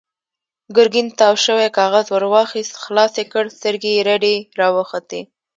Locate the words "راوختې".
4.59-5.21